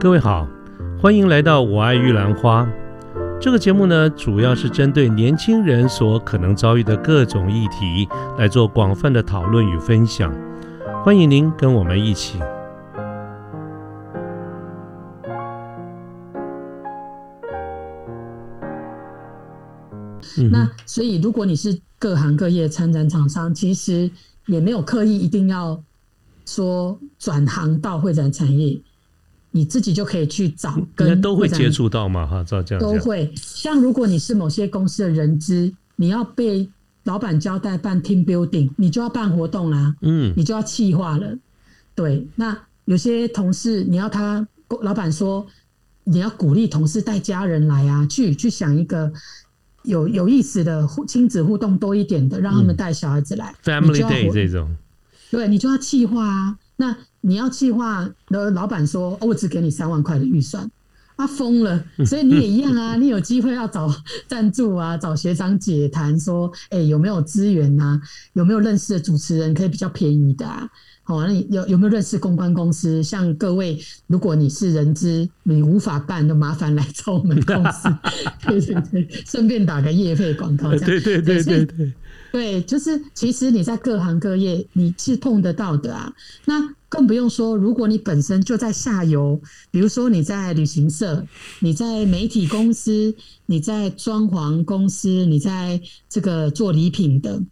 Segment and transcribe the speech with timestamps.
[0.00, 0.48] 各位好，
[0.98, 2.64] 欢迎来到《我爱玉兰花》
[3.38, 8.08] 这个节目呢，主要是针对年轻人所可能遭遇的各种议题
[8.38, 10.34] 来做广泛的讨论与分享。
[11.04, 12.38] 欢迎您跟我们一起。
[20.50, 24.10] 那所以，如果你是各行各业参展厂商，其实
[24.46, 25.78] 也没有刻意一定要
[26.46, 28.80] 说转行到会展产业。
[29.52, 33.32] 你自己就可以去找，跟都会接触到嘛，哈，照这样都会。
[33.34, 36.70] 像如果你是某些公司的人资，你要被
[37.02, 41.36] 老板交代办 team building，你就要办活动啦，嗯，你就要企划了。
[41.96, 44.46] 对，那有些同事你要他
[44.82, 45.44] 老板说
[46.04, 49.12] 你要鼓励同事带家人来啊，去去想一个
[49.82, 54.76] 有有意思的亲子互动多一点的，让他们带小孩子来，family day 这种，
[55.32, 56.96] 对你就要计划啊，那。
[57.22, 60.68] 你要计划，的老板说：“我只给你三万块的预算。”
[61.16, 62.96] 他疯了， 所以你也一样啊！
[62.96, 63.94] 你有机会要找
[64.26, 68.00] 赞助啊， 找学长姐谈说：“哎，有没有资源啊？
[68.32, 70.66] 有没有认识的主持人可以比较便宜的啊？”
[71.04, 73.02] 好，那你有有没有认识公关公司？
[73.02, 77.94] 像各位，如果你是人资，你无法办，就麻烦来找我们公司。
[78.48, 81.92] 对对对，顺便打个业费广告，这样对对对对对。
[82.32, 86.12] 对，就是其实你在各行各业你是碰得到的啊。
[86.44, 91.26] 那更不用说，如果你本身就在下游，比如说你在旅行社，
[91.60, 93.14] 你在媒体公司，
[93.46, 97.42] 你在装潢公司，你在这个做礼品的，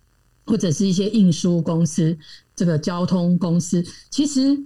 [0.46, 2.16] 或者是一些运输公司、
[2.54, 4.64] 这个交通公司，其实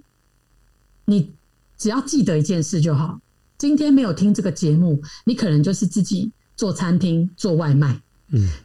[1.05, 1.31] 你
[1.77, 3.19] 只要记得一件事就好。
[3.57, 8.02] 今天没有听这个节目，你可能就是自己做餐厅做外卖。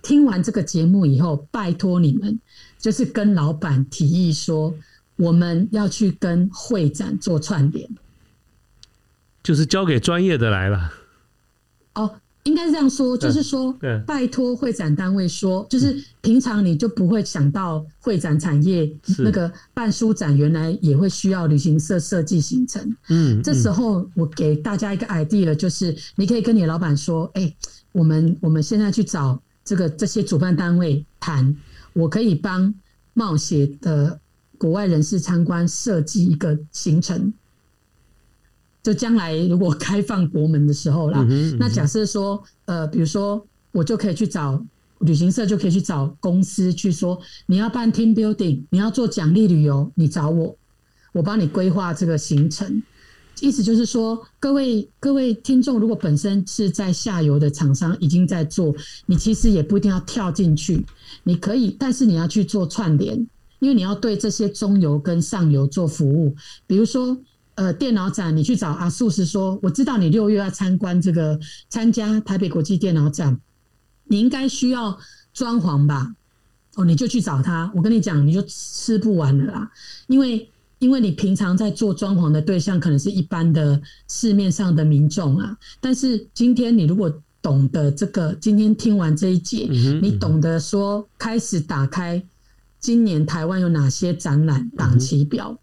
[0.02, 2.38] 听完这个节目以后，拜托你们，
[2.78, 4.74] 就是跟老板提议说，
[5.16, 7.89] 我们要去跟会展做串联，
[9.42, 10.92] 就是交给专业的来了。
[11.95, 12.14] 哦，
[12.45, 13.77] 应该是这样说，就是说，
[14.07, 22.96] 拜托会展单位说，就是平常你就不会想到会展产业那个办书展，原来也会需要旅行社设计行程。
[23.08, 27.55] 嗯，这时候我给大家一个 idea，就是你可以跟你老板说，哎，
[27.92, 29.39] 我们我们现在去找。
[29.68, 31.55] 这个这些主办单位谈，
[31.92, 32.74] 我可以帮
[33.12, 34.18] 冒险的
[34.56, 37.34] 国外人士参观设计一个行程。
[38.83, 41.23] 就将来如果开放国门的时候啦，
[41.58, 44.64] 那假设说，呃，比如说我就可以去找
[45.01, 50.57] 旅行社，就可以去找公司去说，你要办 team building，你要做奖励旅游，你找我，
[51.12, 52.83] 我帮你规划这个行程。
[53.41, 58.75] 意思就是说，各位各位听众，如果本身是在下游的厂商已经在做，
[59.07, 60.85] 你其实也不一定要跳进去，
[61.23, 63.17] 你可以，但是你要去做串联，
[63.59, 66.35] 因为你要对这些中游跟上游做服务。
[66.67, 67.17] 比如说，
[67.55, 71.39] 呃，电脑展，你去找阿素是说，我知道你六月要参观这个
[71.69, 73.41] 参加台北国际电脑展，
[74.05, 74.99] 你应该需要
[75.33, 76.15] 装潢吧？
[76.77, 77.70] 哦，你就去找他。
[77.75, 79.70] 我跟你讲，你就吃不完了啦，
[80.07, 80.49] 因为。
[80.78, 89.68] 因为你平常在做装潢的对象可能是一般的市面上的民众啊，但是今天你如果懂得这个，今天听完这一节，
[90.02, 92.22] 你懂得说开始打开
[92.78, 95.58] 今年台湾有哪些展览档期表，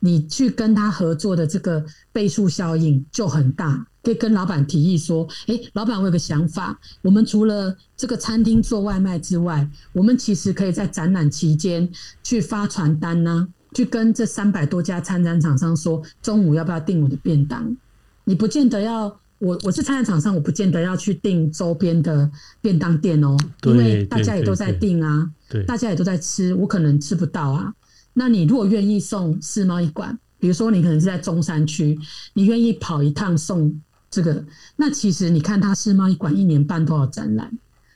[0.00, 3.86] 你去跟他合作的这个倍数效应就很大。
[4.02, 11.90] 可以跟老板提议说：“哎，老板，我有个想法，我们除了这个餐厅做外卖之外，我们其实可以在展览期间
[12.22, 17.76] 去发传单呢。”去跟这三百多家参展厂商说，中午要不要订我的便当？
[18.24, 19.04] 你不见得要
[19.38, 25.30] 我，我是参展厂商，我不见得要去订周边的便当店哦，因为大家也都在订啊，
[25.66, 27.72] 大家也都在吃，我可能吃不到啊。
[28.14, 31.98] 那你如果愿意送世贸一馆，比如说你可能是在中山区，
[32.32, 34.42] 你愿意跑一趟送这个，
[34.76, 37.50] 那其实你看他世贸一馆一年办多少展览？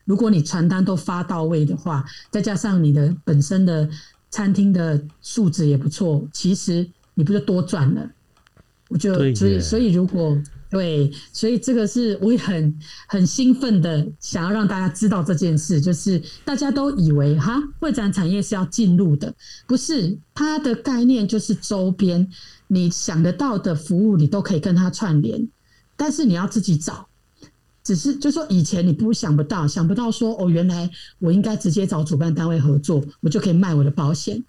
[0.04, 3.88] 如果你传单都发到位的话，再加上你的本身的。
[4.30, 8.10] 餐厅的素质也不错，其实你不就多赚了？
[8.88, 10.36] 我就所以所以如果
[10.68, 12.78] 对，所以这个是我也很
[13.08, 19.34] 很兴奋的，想要让大家知道这件事，就是大家都以为哈会展产业是要进入的，
[19.66, 22.28] 不是它的概念就是周边
[22.68, 25.48] 你想得到的服务，你都可以跟它串联，
[25.96, 27.09] 但是你要自己找。
[27.82, 34.44] 只是就说以前你不想不到，想不到说哦，原来我应该直接找主办单位合作，我就可以卖我的保险。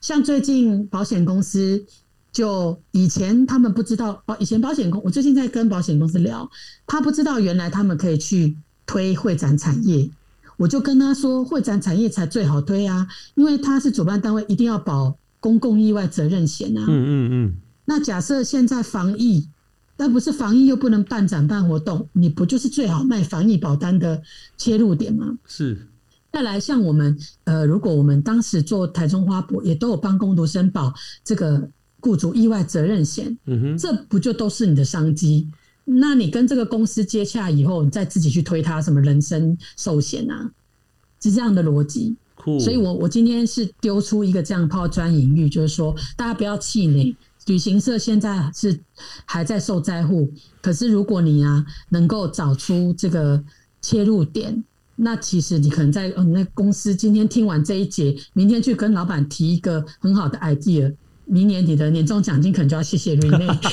[0.00, 1.84] 像最近保险公司，
[2.32, 6.50] 就以前他们不知道，哦，以前保险公，我最近在跟保险公司聊，
[6.86, 8.56] 他不知道原来他们可以去
[8.86, 10.10] 推会展产业，
[10.56, 16.84] 我就跟他说，会展产业才最好推啊，因为他是主办单位，一定要保公共意外责任险啊。
[16.88, 17.56] 嗯嗯嗯。
[17.84, 19.48] 那假设现在防疫。
[20.00, 24.22] 但不是防疫又不能办展办活动，你不就是最好卖防疫保单的
[24.56, 25.36] 切入点吗？
[25.46, 25.76] 是。
[26.32, 27.14] 再来，像我们
[27.44, 30.90] 呃，如果我们当时做台中花博，也都有帮工读生保
[31.22, 31.68] 这个
[32.00, 35.46] 雇主意外责任险，嗯哼，这不就都是你的商机？
[35.84, 40.50] 那你跟这个公司接洽以后，你再自己去推他什么人身寿险啊，
[41.22, 42.16] 是这样的逻辑。
[42.58, 47.14] 所以我我今天是丢出一个这样抛砖引玉，就是说大家不要气馁，
[47.46, 48.80] 旅行社现在是
[49.24, 53.42] 还在受灾户，可是如果你啊能够找出这个
[53.80, 54.64] 切入点。
[55.02, 60.94] 那其实你可能在嗯，那公司今天听完这一节，明天去跟老板提一个很好的 idea。
[61.30, 63.56] 明年你的年终奖金可能就要谢谢 Rene。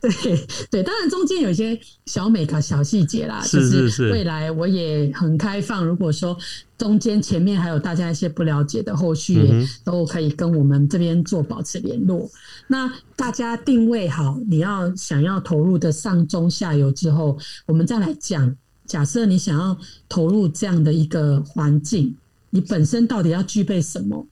[0.00, 5.84] 对对，当然中间有一些小美卡、小细节啦，就是未来我也很开放。
[5.84, 6.36] 如果说
[6.76, 12.30] 中间前面还有大家一些不了解的，后续都可以跟我们这边做保持联络。
[12.66, 18.54] 那大家定位好，你要想要投入的上中下游之后，我们再来讲。
[18.86, 19.76] 假设你想要
[20.08, 22.14] 投入这样的一个环境。
[22.56, 24.26] 你本身到底要具备什么，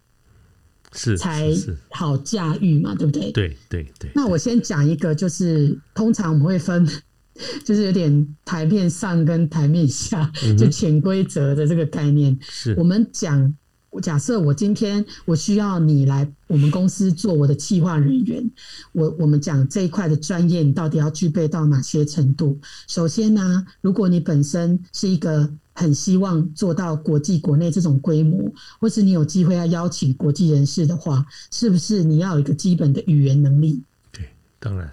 [0.95, 1.51] 是才
[1.91, 2.95] 好驾驭嘛？
[2.95, 3.31] 对不对？
[3.33, 4.11] 对对对。
[4.15, 6.89] 那我先讲一个，就是通常我们会分，
[7.65, 12.35] 就是有点台面上跟台面下，就潜规则的这个概念。
[12.41, 13.55] 是我们讲。
[14.03, 18.51] 假设我今天我需要你来我们公司做我的企划人员，
[18.91, 22.59] 我我们讲这一块的专业，你到底要具备到哪些程度？
[22.89, 28.51] 首先呢，如果你本身是一个很希望做到国际国内这种规模，
[28.81, 33.83] 或是你有机会要邀请国际人士的话，是不是你要有一个基本的语言能力？
[34.13, 34.29] 对，
[34.59, 34.91] 当然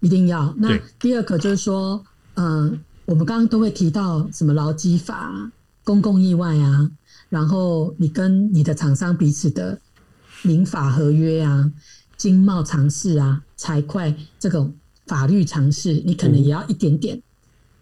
[0.00, 0.52] 一定要。
[0.58, 2.04] 那第二个就是说，
[2.34, 2.70] 呃，
[3.06, 5.50] 我们刚刚都会提到什么劳基法、
[5.84, 6.90] 公共意外啊。
[7.28, 9.80] 然后你跟你的厂商彼此的
[10.42, 11.70] 民法合约啊、
[12.16, 14.74] 经贸常识啊、财会这种
[15.06, 17.22] 法律常识，你可能也要一点点，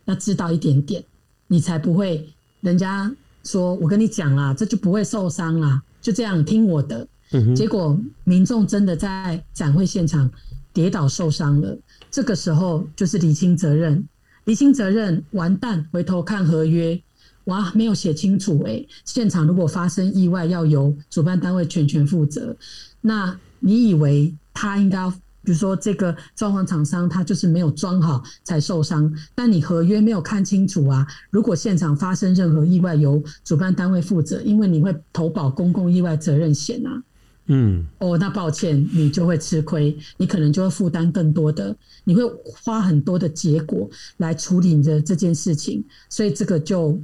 [0.05, 1.03] 要知道一点点，
[1.49, 2.29] 你才不会
[2.61, 3.13] 人家
[3.43, 7.07] 说我跟你讲啦，这就不会受伤啦，就这样听我的。
[7.55, 10.31] 结果民众真的在展会现场
[10.73, 11.77] 跌倒受伤了，
[12.11, 14.09] 这个时候就是厘清责任，
[14.45, 16.99] 厘清责任完蛋，回头看合约。
[17.45, 18.85] 哇，没有写清楚哎！
[19.07, 22.55] 现场如果发生意外，要由主办单位全权负责。
[23.01, 25.11] 那你以为他应该，
[25.49, 31.07] 比如说这个装潢厂商他就是没有装好才受伤，但你合约没有看清楚啊！
[31.31, 37.03] 如果现场发生任何意外，由主办单位负责，因为你会投保公共意外责任险啊。
[37.47, 41.75] 嗯，哦，那抱歉，你就会吃亏，你可能就会负担更多的，
[42.05, 47.01] 你会花很多的结果来处理你的这件事情，所以这个就。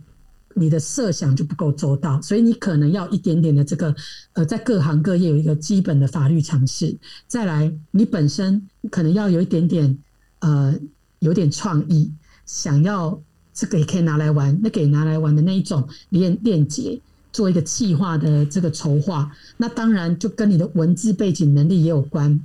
[0.54, 3.94] 你的设想就不够周到，所以你可能要一点点的这个，
[4.34, 6.96] 呃，在各行各业有一个基本的法律常识。
[7.26, 9.98] 再来，你本身可能要有一点点，
[10.38, 10.74] 呃，
[11.18, 12.12] 有点创意，
[12.46, 13.20] 想要
[13.52, 17.00] 这个也可以拿来玩，那给拿来玩的那一种链链接，
[17.32, 19.30] 做一个计划的这个筹划。
[19.56, 22.40] 那当然就跟你的文字背景能力也有关。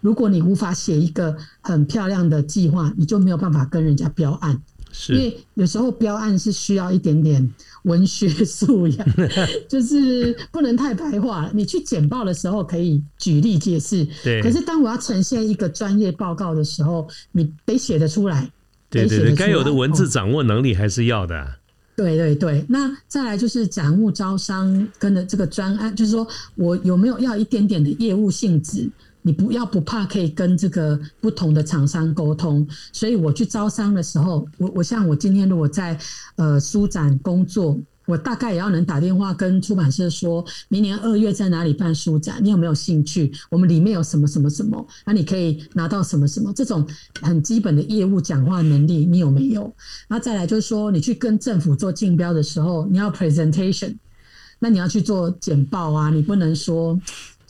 [0.00, 4.60] 如果你无法写一个很漂亮的计划，你就没有办法跟人家标案。
[5.08, 7.52] 因为有时候标案是需要一点点
[7.84, 9.06] 文学素养，
[9.68, 11.50] 就是不能太白话。
[11.54, 14.42] 你去简报的时候可以举例解释，对。
[14.42, 18.50] 可是当我要呈现一个专业报告的时候，你得写得出来。
[18.90, 21.54] 对对对，该有的文字掌握能力还是要的。
[21.96, 28.88] 对对对，那再来就是展务招商跟的这个专案，就是说我有没有要一点点的业务性质。
[29.22, 32.66] 你不要不怕，可以跟这个不同的厂商沟通。
[32.92, 35.98] 所以我去招商的时候，我我像我今天如果在
[36.36, 43.32] 呃书展工作，我大概也要能打电话跟出版社说，明年二月在哪里办书展，你有没有兴趣？
[43.48, 44.84] 我们里面有什么什么什么？
[45.06, 46.52] 那你可以拿到什么什么？
[46.52, 46.84] 这种
[47.20, 49.72] 很基本的业务讲话能力，你有没有？
[50.08, 53.96] 那再来就是说，你去跟政府做竞标的时候，你要 presentation，
[54.58, 57.00] 那你要去做简报啊，你不能说。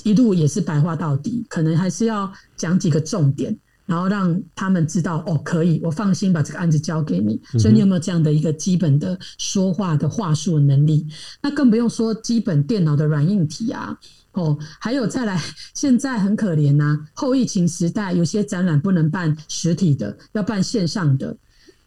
[0.05, 3.57] 一路也是白话到底，可能还是要讲几个重点，
[3.87, 7.41] 然后让他们知道哦，可以，我放心把这个案子交给你。
[7.59, 11.07] 所以你有没有这样的一个基本的说话的话术能力？
[11.43, 13.97] 那更不用说基本电脑的软硬体啊，
[14.33, 15.41] 哦，还有再来，
[15.75, 21.37] 现在很可怜呐，后疫情时代，有些展览不能办实体的，要办线上的，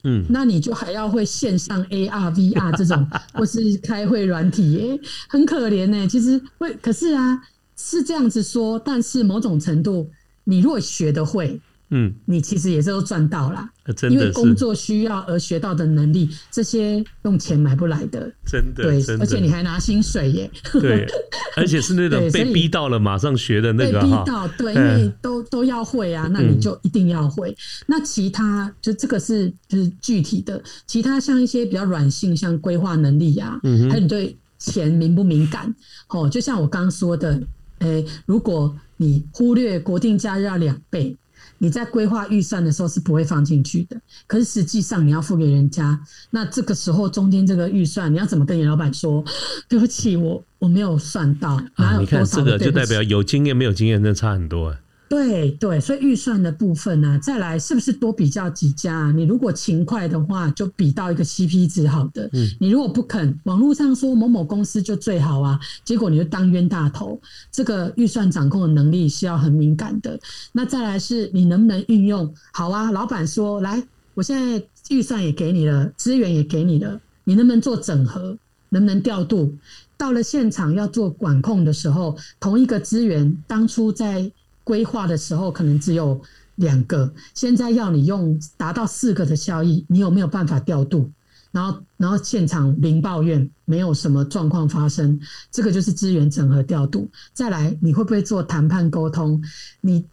[0.04, 6.08] 嗯，那你就还要会线上 AR、VR 这种， 或是开会软体，哎，很可怜呢。
[6.08, 7.42] 其实会，可是啊。
[7.78, 10.10] 是这样子说，但是某种程度，
[10.44, 13.70] 你若学得会，嗯，你其实也是都赚到了，
[14.10, 20.32] 因为工作需要而学到的能力，这些用钱买不来的，真的，对，而且你还拿薪水。
[20.32, 21.06] 耶，对，
[21.56, 27.56] 而且是那种被逼到了马上学的那个被逼到，对，因为都都要会啊，那你就一定要会。
[27.86, 35.74] 那其他就这个是就是具体的，其他像一些比较软性，像规划能力啊，还有你对钱敏不敏感，
[36.10, 37.40] 哦，就像我刚刚说的，
[37.80, 41.16] 诶，如果你忽略国定假日要两倍。
[41.58, 43.96] 你在规划预算的时候是不会放进去的，
[44.28, 45.98] 可是实际上你要付给人家，
[46.30, 49.24] 那这个时候中间这个预算你要怎么跟你老板说？
[49.70, 51.56] 对不起，我我没有算到。
[51.76, 54.76] 啊，你看这个就代表有经验没有经验，那差很多。
[55.08, 59.12] 对对，所以预算的部分呢，再来是不是多比较几家？
[59.12, 62.28] 你如果勤快的话，就比到一个 CP 值好的。
[62.34, 67.22] 嗯，你如果不肯，网络上说某某公司就最好啊，结果你就当冤大头。
[67.52, 70.20] 这个预算掌控的能力是要很敏感的。
[70.52, 72.34] 那再来是你能不能运用？
[72.52, 73.82] 好啊，老板说来，
[74.16, 78.36] 我现在预算也给你了，资源也给你了，你能不能做整合？
[78.70, 79.56] 能不能调度？
[79.98, 84.32] 到了现场要做管控的时候，同一个资源当初在。
[84.66, 86.22] 规划的时候可能只有
[86.56, 91.10] 两个，现在要你用达到四个的效益，你有没有办法调度？
[91.52, 95.18] 然后，然后现场零抱怨，没有什么状况发生，
[95.52, 97.10] 这个就是资源整合调度。
[97.32, 99.42] 再来，你会不会做谈判沟通？
[99.82, 100.04] 你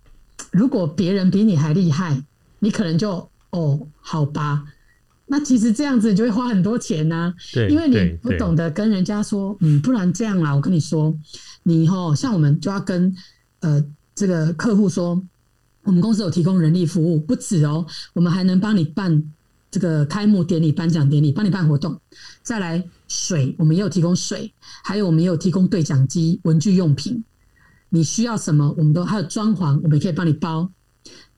[0.53, 2.23] 如果别人比你还厉害，
[2.61, 4.65] 你可能就哦，好吧。
[5.27, 11.17] 那其实这样子你就会花很多钱呢，对，因为你不懂得跟人家说，嗯，不然这样啦，我跟你说，
[11.63, 13.17] 你吼，像我们就要跟
[13.61, 13.83] 呃。
[14.15, 15.23] 这个客户说，
[15.85, 19.33] 我们公司有提供人力服务，不止哦，我们还能帮你办
[19.71, 21.99] 这个开幕典礼、颁奖典礼，帮你办活动。
[22.43, 24.53] 再来水，我们也有提供水，
[24.85, 27.25] 还有我们也有提供对讲机、文具用品。
[27.89, 30.71] 你需要什么，我们都还有装潢，我们也可以帮你包。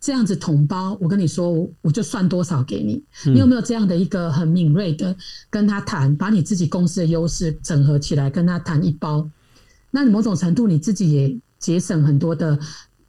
[0.00, 3.02] 这样子统包，我跟你说，我就算多少给你。
[3.24, 5.16] 你有没有这样的一个很敏锐的
[5.48, 9.26] 跟他谈，把你自己公司的优势整合起来，跟他谈一包？
[9.90, 11.38] 那你某种程度你自己也。
[11.64, 12.58] 节省很多的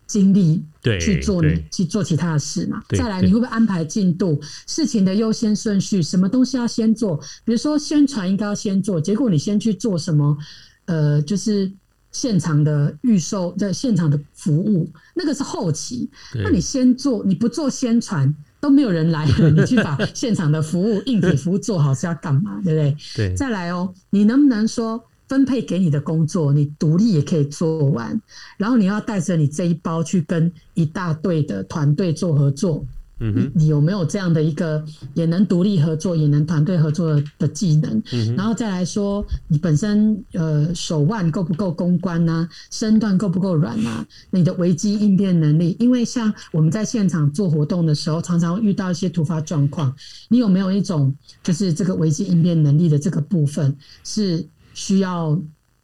[0.07, 2.81] 精力，对，去做你去做其他的事嘛。
[2.91, 4.39] 再来，你会不会安排进度？
[4.65, 7.17] 事情的优先顺序，什么东西要先做？
[7.43, 10.37] 比如说宣传应该要先做，结果你先去做什么？
[10.85, 11.69] 呃，就是
[12.13, 16.09] 现场的预售在现场的服务，那个是后期。
[16.33, 22.61] 那你先做，你不做宣传都没有人来了， 你去把现场的服务硬体服务做好是要干嘛？
[22.63, 22.97] 对不对？
[23.15, 23.35] 对。
[23.35, 25.03] 再来哦，你能不能说？
[25.27, 28.21] 分配给你的工作，你独立也可以做完，
[28.57, 32.85] 然后你要带着你这一包去跟一大队的团队做合作。
[33.19, 38.03] 嗯哼，你有没有这样的一个也能独立合作，也能团队合作的技能？
[38.11, 42.49] 嗯然后再来说，你本身呃手腕够不够公关呢？
[42.71, 44.05] 身段够不够软啊？
[44.31, 49.95] 你的危机应变能力，因为像我们在现场做活动的时候，常常遇到一些突发状况，
[50.27, 54.45] 你有没有一种就是这个危机应变能力的这个部分是？
[54.75, 55.35] 需要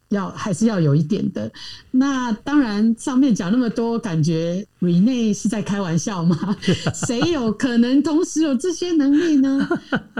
[0.10, 1.51] 要还是要有一点的。
[1.89, 6.55] 那当然，上面讲那么多，感觉 Rene 是在开玩笑吗？
[6.93, 9.67] 谁有可能同时有这些能力呢？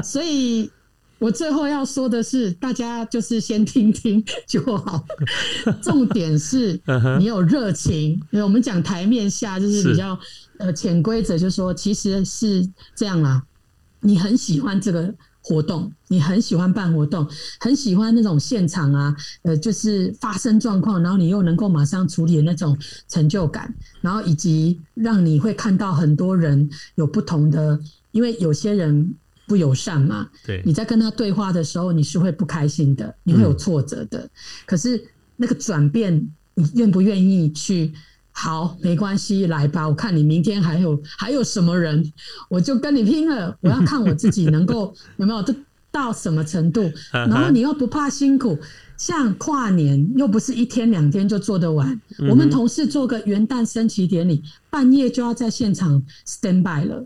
[0.02, 0.72] 所以
[1.20, 5.06] 我最后要说的是，大家就是先听听就好。
[5.82, 6.80] 重点是
[7.20, 8.12] 你有热情。
[8.32, 10.18] 因为我们讲台面下就是比较
[10.58, 13.44] 呃潜规则，就是说其实是这样啦。
[14.00, 15.14] 你很喜欢这个。
[15.44, 17.28] 活动，你很喜欢办活动，
[17.60, 27.80] 很喜欢那种现场啊，呃，就是发生状况，然后你又能够马上处理的那种成就感，然后以及让你会看到很多人有不同的，
[28.12, 29.16] 因为有些人
[29.48, 34.30] 不友善嘛，对，你在跟他对话的时候，你是会不开心的，你会有挫折的，
[34.66, 35.04] 可是
[35.38, 37.92] 那个转变，你愿不愿意去？
[38.32, 39.88] 好，没关系，来吧。
[39.88, 42.12] 我看你明天还有还有什么人，
[42.50, 43.56] 我就跟你拼了。
[43.62, 45.46] 我要看我自己能够 有没有
[45.92, 46.92] 到什么程度。
[47.12, 48.58] 然后你又不怕辛苦，
[48.98, 52.00] 像跨年又不是一天两天就做得完。
[52.30, 57.06] 我们同事做个元旦升旗典礼，半夜就要在现场 stand by 了。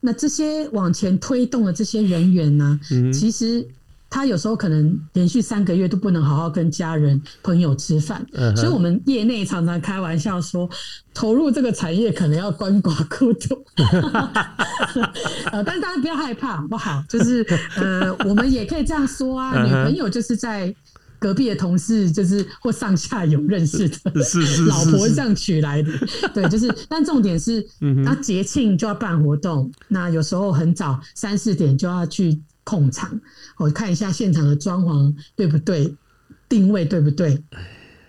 [0.00, 2.80] 那这些往前推动的这些人员呢？
[3.12, 3.66] 其实。
[4.10, 8.26] 他有时候可能连续三个月都不能好好跟家人朋友吃饭，
[8.56, 10.68] 所以我们业内常常开玩笑说，
[11.14, 13.64] 投入这个产业可能要鳏寡孤独。
[15.52, 17.02] 呃，但是大家不要害怕，好不好？
[17.08, 20.74] 就是呃， 我们也可以这样说啊，女朋友就是在
[21.20, 25.92] 隔壁的同事，就是或上下有认识的，是是老婆这样娶来的。
[26.34, 32.42] 对，就是，但重点是，那节庆就要办活动，那有时候很早三四点就要去。
[32.70, 33.20] 控场，
[33.58, 35.92] 我看一下现场的装潢对不对，
[36.48, 37.42] 定位对不对？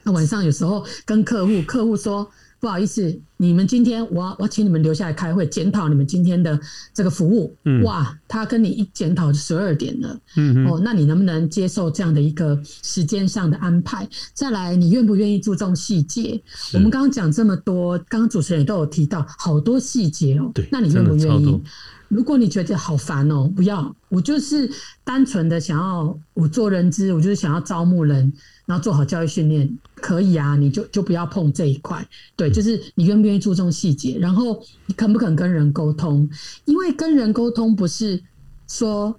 [0.04, 6.60] 那晚上有时候跟客户，客户说不好意思，你们今天我我请你们留下来开会，检讨你们今天的
[6.94, 7.56] 这个服务。
[7.84, 10.20] 哇，他跟你一检讨就十二点了。
[10.38, 14.08] 嗯哦，那你能不能接受这样的一个时间上的安排？
[14.34, 16.40] 再来，你愿不愿意注重细节？
[16.74, 20.52] 我们刚刚讲这么多，刚刚主持人也都有提到好多细节哦。
[20.54, 21.64] 对，那你愿不愿意？
[22.12, 24.70] 如果你觉得好烦哦，不要，我就是
[25.02, 28.32] 单纯的想要我做人资，我就是想要招募人，
[28.66, 32.06] 然后做好教育训练，可以啊，你就就不要碰这一块。
[32.36, 36.30] 对，就是你愿不愿意注重细节，然后你肯不肯跟人沟通？
[36.66, 38.22] 因为跟人沟通不是
[38.68, 39.16] 说，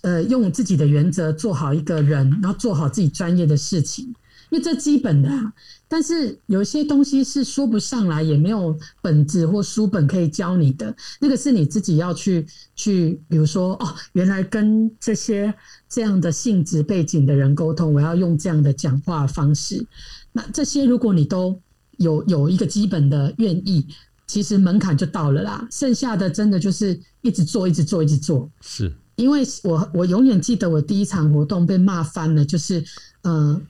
[0.00, 4.14] 呃，用自己的原则做好一个人，然后做好自己专业的事情。
[4.50, 5.52] 因为这基本的啊，
[5.86, 10.92] 但是有些东西是说不上来，也没有本子或书本可以教你的。
[11.20, 15.54] 那个是你自己要去去，比如说哦，原来跟这些
[15.88, 19.86] 这样的性质背景的人沟通，我要用这样的讲话方式。
[20.32, 21.56] 那这些如果你都
[21.98, 23.86] 有有一个基本的愿意，
[24.26, 25.68] 其实门槛就到了啦。
[25.70, 28.50] 剩下的真的就是一直做，一直做，一直做。
[28.60, 32.84] 是因为我我永远记得我第一场活动被骂翻了，就是
[33.22, 33.60] 呃。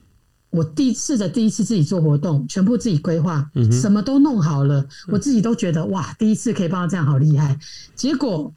[0.51, 7.57] 我第一次的第一次自己做活动，全部自己规划，什么都弄好了，我自己都觉得哇，第一次可以办到这样，好厉害。
[7.95, 8.53] 结果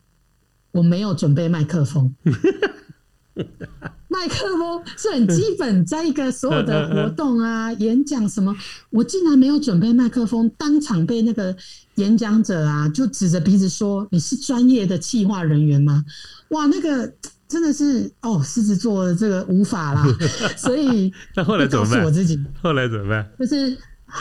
[0.71, 2.12] 我没有准备麦克风，
[4.09, 8.55] 麦克风是很基本，在一个所有的活动啊、演讲什么，
[8.89, 11.55] 我竟然没有准备麦克风，当场被那个
[11.95, 16.03] 演讲者啊就指着鼻子说：“你是专业的企划人员吗？”
[16.50, 17.13] 哇，那个。
[17.53, 20.03] 真的是哦，狮子座这个无法啦，
[20.57, 22.03] 所以那后来怎么办？
[22.03, 23.29] 我自己后来怎么办？
[23.39, 23.77] 就是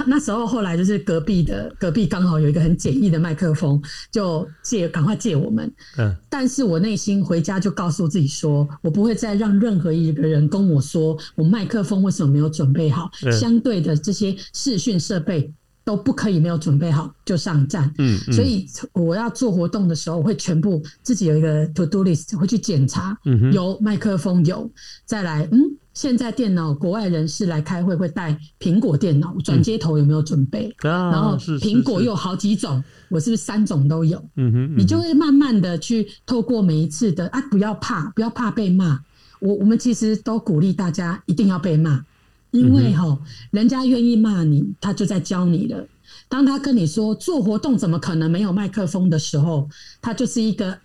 [0.06, 5.72] 那时候后来就是隔壁的隔壁刚好有一个很简易的麦克风，就借赶快借我们。
[5.96, 13.10] 嗯，但是我内心回家就告诉自己说，我不会再让任何一个人跟我说我麦克风为什么没有准备好。
[13.38, 15.52] 相对的这些视讯设备。
[15.84, 24.70] 都不可以没有准备好就上站，嗯，所以我要做活动的时候，会全部自己有一个 to do list，会去检查，嗯有麦克风有，
[25.04, 25.60] 再来，嗯，
[25.92, 30.72] 现在电脑国外人士来开会会带苹果电脑，转接头有没有准备？
[30.80, 34.24] 然后苹果又有好几种，我是不是三种都有？
[34.36, 39.00] 嗯哼，你就会慢慢的去透过每一次的啊，不要怕，不要怕被骂，
[39.40, 42.04] 我我们其实都鼓励大家一定要被骂。
[42.52, 43.18] 因为哈，
[43.50, 45.86] 人家愿意骂你，他就在教你了。
[46.28, 49.68] 当他跟你说做活动怎么可能没有麦克风的时候，
[50.00, 50.78] 他就是一个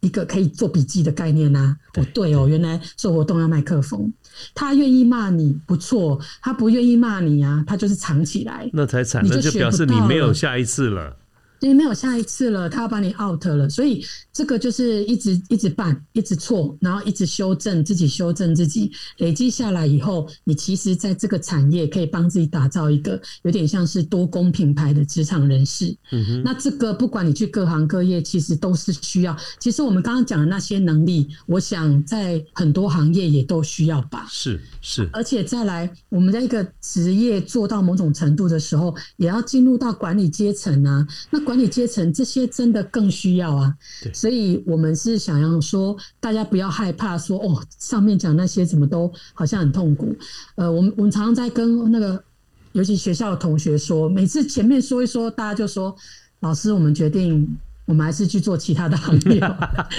[0.00, 1.76] 一个可以做笔记的概念呐。
[1.94, 4.12] 哦，对哦，原来做活动要麦克风。
[4.54, 8.68] 他愿意骂你不错，他不愿意骂你啊，他就是藏起来。
[8.72, 11.16] 那才惨，那就表示你没有下一次了。
[11.62, 25.96] 因为没有下一次了，他要把你 out 了，所以这个就是一直一直办，一直错，然后一直修正自己，修正自己，累积下来以后，你其实在这个产业可以帮自己打造一个有点像是多工品牌的职场人士。
[26.10, 29.36] 嗯哼，那这个不管你去各行各业，其实都是需要。
[29.60, 34.26] 其实我们刚刚讲的那些能力，我想在很多行业也都需要吧。
[34.28, 41.06] 是是，而且再来，我们在一个职业做到某种程度的时候，也要进入到管理阶层啊。
[41.30, 43.76] 那管管理阶层这些真的更需要啊，
[44.14, 50.16] 所以我们是想要说，大家不要害怕说哦，上面讲那些怎么都好像很痛苦。
[50.54, 52.24] 呃，我们我们常常在跟那个，
[52.72, 55.94] 尤其学校的同学说，每次前面说一说，大家就说，
[56.40, 57.46] 老师，我们决定，
[57.84, 59.38] 我们还是去做其他的行业。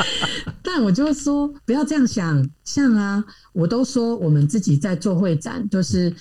[0.63, 6.11] 但我就说，不要这样想，像啊，我都说我们自己在做会展，就是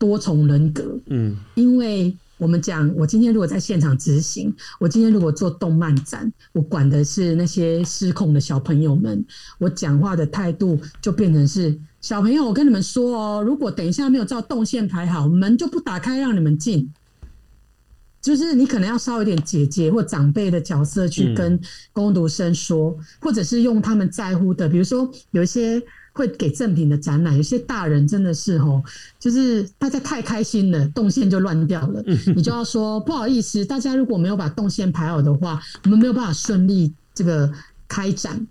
[0.00, 2.16] 多重人格，嗯，因为。
[2.44, 9.24] 我们讲，我今天如果在现场执行，我今天如果做动漫展，我管的是那些失控的小朋友们，
[9.56, 16.92] 我讲话的态度就变成是小朋友，我跟你们说哦，如果等一下没有照动线排好，门就不打开让你们进。
[18.20, 21.58] 就是你可能要稍微有点姐姐或长辈的角色去跟
[21.94, 25.82] 攻读生说，或者是用他们在乎的，比如说有一些。
[26.14, 28.80] 会给赠品的展览，有些大人真的是哦，
[29.18, 32.02] 就是大家太开心了，动线就乱掉了。
[32.36, 37.52] 你就要说不好意思，大家如果没有把动线排好的话，我们没有办法顺利这个
[37.88, 38.46] 开展，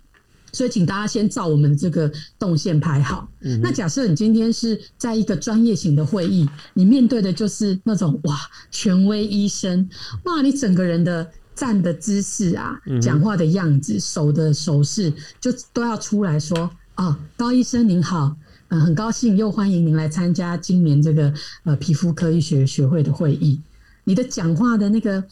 [0.52, 3.26] 所以请大家先照我们这个动线排好。
[3.62, 8.38] 那假设你今天是在一个专业型的会议，你面对的就是那种哇
[8.70, 9.88] 权威医生，
[10.24, 16.70] 哇你整个人的站的姿势啊，讲话的样子，手的手势，就都要出来说。
[16.96, 18.36] 哦，高医生您好，
[18.68, 21.32] 嗯，很高兴又欢迎您来参加今年这个
[21.64, 23.60] 呃皮肤科医学学会的会议。
[24.04, 25.22] 你的讲话的那个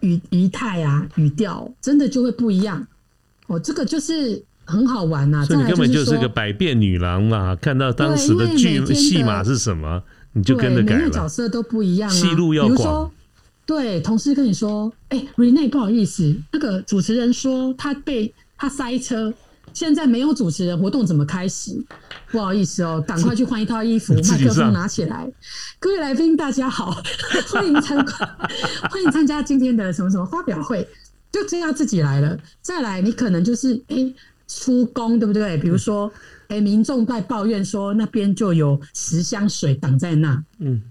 [0.00, 2.86] 语语态啊，语调真的就会不一样。
[3.46, 5.44] 哦，这个就是很好玩呐。
[5.44, 11.10] 所以你根本就是个百变女郎嘛，看到当时的剧戏码是什么，你就跟着改了。
[11.10, 13.10] 角色都不一样，戏路要广。
[13.66, 19.32] 对，同事跟你说，哎，Rene 不好意思，那个主持人说他被他塞车，
[19.74, 21.72] 现在没有主持人，活动怎么开始？
[22.30, 25.30] 不好意思哦，赶快去换一套衣服，麦克风拿起来。
[25.78, 26.96] 各位来宾，大家好，
[27.52, 27.98] 欢迎参
[28.90, 30.86] 欢迎参加今天的什么什么发表会。
[31.30, 34.12] 就这样自己来了，再来你可能就是哎
[34.48, 35.56] 出工对不对？
[35.58, 36.12] 比如说
[36.48, 40.82] 哎民众在抱怨说那边就有十箱水挡在那，嗯。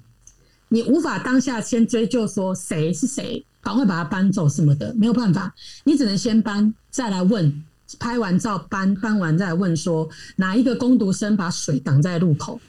[0.73, 7.63] 你无法当下先追究说谁是谁，赶快把它搬走什么的，没有办法，你只能先搬，再来问，
[7.99, 12.59] 拍完照搬搬完再问说哪一个工读生把水挡在路口。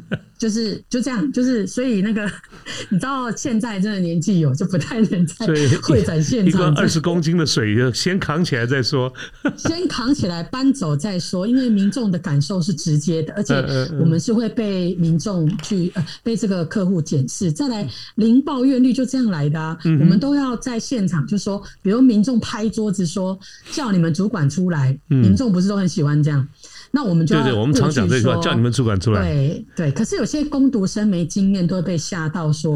[0.38, 2.24] 就是就这样，就是所以那个
[2.90, 5.46] 你知道现在这个年纪有就不太能在
[5.82, 9.12] 会展现场，二十公斤的水先扛起来再说，
[9.56, 13.54] 先扛起来搬走再说，因为民众的感受是直接的，而且
[13.98, 23.38] 我们是会被民众去呃被这个客户检视，再来零抱怨率就这样来的啊，我们都要在现场就说，比如民众拍桌子说
[23.72, 26.46] 叫你们主管出来，民众不是都很喜欢这样。
[26.90, 29.22] 那我们就对对，我们常讲这句话，叫你们主管出来。
[29.22, 32.74] 对对，可是有些攻读生没经验，都会被吓到说，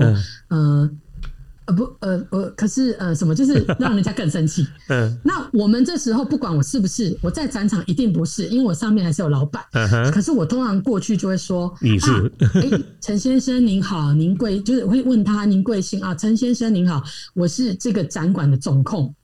[0.48, 0.90] 呃
[1.64, 4.66] 呃不呃呃，可是呃什么，就是 让人家更生气。
[4.88, 9.62] 嗯，那我们这时候不管我是不是我在展场，一定不是，因为我上面还是有老板。
[10.12, 12.68] 可是我通常过去就会说，你是哎，
[13.00, 16.14] 陈先生您好，您贵，就是我会问他您贵姓啊？
[16.14, 17.02] 陈先生您好，
[17.34, 19.14] 我是这个展馆的总控。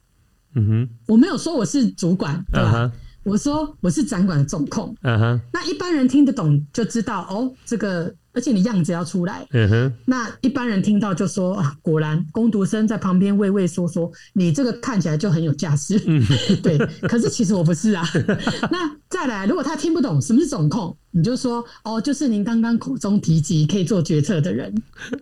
[0.54, 2.90] 嗯哼，我没有说我是主管，对吧？
[3.28, 16.22] 我说我是展馆的总控，嗯哼，那一般人听得懂就知道哦，这个而且你样子要出来，嗯哼，那一般人听到就说啊，果然工读生在旁边畏畏缩缩，你这个看起来就很有架势，嗯，
[16.62, 18.04] 对，可是其实我不是啊。
[18.70, 24.72] 那再来，如果他听不懂什么是总控，你就说哦，就是您刚刚口中提及可以做决策的人，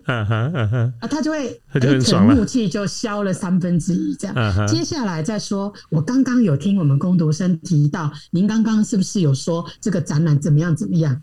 [0.05, 11.19] 啊哈啊哈，啊他就会他就很爽了，怒气就消了三分之一，这样，接下来再说，我刚刚有听我们工读生提到，您刚刚是不是有说这个展览怎么样怎么样？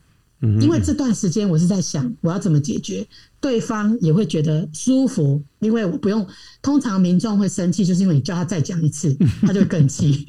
[0.61, 3.07] 因为这段时间我是在想我要怎么解决，
[3.41, 6.27] 对方也会觉得舒服，因为我不用。
[6.61, 10.27] 通常民众会生气，就是因为你叫他再讲一次， 他就更气。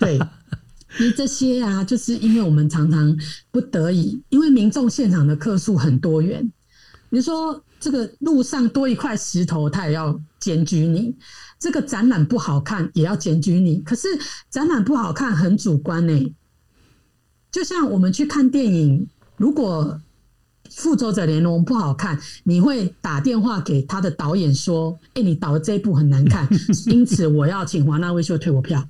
[0.00, 0.18] 对，
[0.98, 3.16] 你这些啊，就是因为我们常常
[3.52, 6.52] 不得已，因为民众现场的客数很多元。
[7.10, 11.14] 你说这个路上多一块石头，他也要检举你；
[11.60, 13.78] 这个展览不好看，也要检举你。
[13.82, 14.08] 可是
[14.50, 16.34] 展览不好看很主观呢，
[17.52, 19.06] 就像我们去看电影。
[19.36, 19.98] 如果
[20.70, 26.48] 《复仇者联盟》不好看，你会打电话给他的导演说：“哎，你导的这一部很难看，
[26.86, 28.88] 因此我要请华纳威秀退我票。”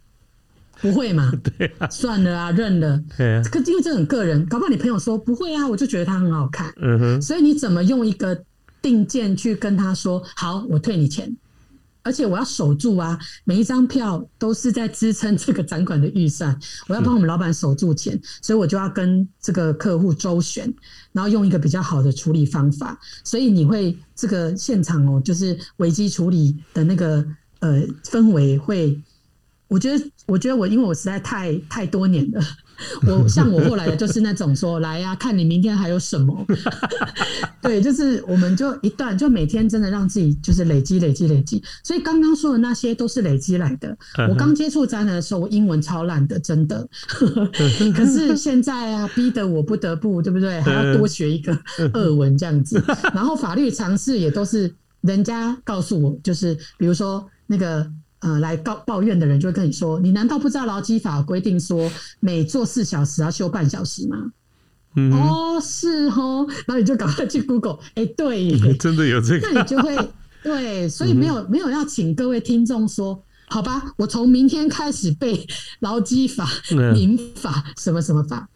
[0.81, 1.33] 不会嘛？
[1.59, 3.01] 对，算了啊，认了。
[3.17, 6.73] 对啊可因为这很个人，搞不好你朋友说不会啊，我就觉得他很好看。
[6.81, 8.43] 嗯哼，所以你怎么用一个
[8.81, 11.37] 定件去跟他说：“好，我退你钱。”
[12.03, 13.19] 而且我要守住啊！
[13.45, 20.73] 每一张票都是在支撑 这个展馆的预算，我要帮我们老板守住钱，所以我就要跟这个客户周旋，
[21.13, 22.99] 然后用一个比较好的处理方法。
[23.25, 27.25] 所以你会这个现场哦，就是危机处理的那个
[27.61, 29.01] 呃氛围会，
[29.69, 32.43] 我觉得，我觉得我因为我实在太太多年了。
[33.07, 36.47] 我像我后来的就是那种说 来呀，看你明天还有什么。
[37.63, 41.63] 对，就是我们就一段，就每天真的让自己就是累积、累积、累积。
[41.85, 43.97] 所以刚刚说的那些都是累积来的。
[44.29, 46.87] 我刚接触展览的时候，我英文超烂的，真的。
[47.95, 50.61] 可是现在啊，逼得我不得不，对不对？
[50.63, 51.57] 还要多学一个
[51.95, 52.83] 俄文这样子。
[53.15, 57.89] 然后法律常识也都是人家告诉我，就是比如说那个。
[58.23, 64.33] 呃，来告抱怨的人就会跟你说：“你难道不知道劳基法规定说每做四小时要休半小时吗？”
[65.13, 69.97] 哦，是哦，然后你就赶快去 Google，哎，对， 真的有这个，那你就会
[70.45, 75.47] 对，所以没有没有要请各位听众说，好吧，我从明天开始背
[75.81, 76.47] 劳基法、
[76.95, 78.49] 民法什么什么法。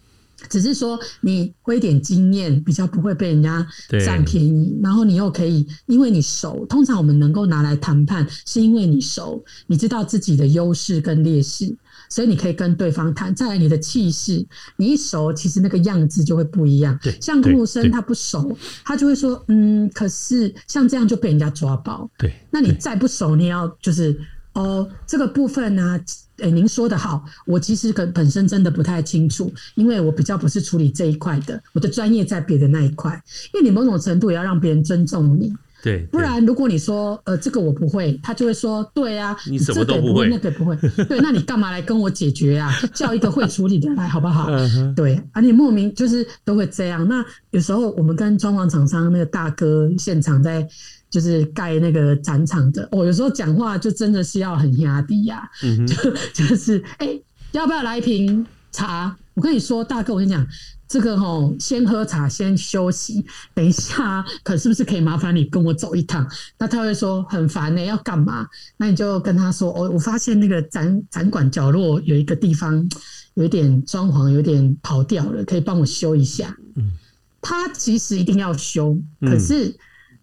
[0.49, 3.67] 只是说你会点经验，比较不会被人家
[4.05, 6.65] 占便宜，然后你又可以，因为你熟。
[6.67, 11.77] 通常我们能够拿来谈判，是因为你熟，你知道自己的优势跟劣势，
[12.09, 13.35] 所以你可以跟对方谈。
[13.35, 16.99] 再来你的气势，你一熟，其实那个样子就会不一样。
[17.21, 22.11] 像顾生他不熟，他就会说，嗯，可是像这样就被人家抓包。
[22.19, 24.19] 对，那你再不熟，你要就是
[24.55, 26.01] 哦，这个部分呢。
[26.38, 33.12] 哎，您说的好，我其实本本身真的不太清楚，因为我比较不是处理这一块的，我的专业在别的那一块。
[33.55, 40.77] 因为你某种程度也要让别人尊重你，对，不然如果你说呃这个我不会，他就会说对啊，你什么都不会，那个不会，
[41.09, 42.72] 对，那你干嘛来跟我解决啊？
[42.92, 44.49] 叫一个会处理的来好不好？
[44.94, 47.07] 对，而你莫名就是都会这样。
[47.09, 50.66] 那有时候我们跟装潢厂商那个大哥现场在
[51.11, 52.88] 就是盖那个展场的。
[52.92, 55.49] 我有时候讲话就真的是要很压低呀，
[55.87, 56.11] 就
[56.47, 57.21] 就是哎，
[57.53, 59.16] 要不要来一瓶茶？
[59.35, 60.47] 我跟你说，大哥，我跟你讲。
[60.88, 63.27] 这个吼，先喝茶，先休息。
[63.53, 66.25] 等一下，可是不是可以麻烦你跟我走一趟？
[66.61, 68.47] 那他会说很烦呢，要干嘛？
[68.77, 72.88] 那你就跟他说，哦我发现那个展展馆角落有一个地方
[73.35, 76.57] 有一点装潢有点跑掉了，可以帮我修一下。
[76.77, 76.92] 嗯，
[77.42, 79.77] 他其实一定要修，可是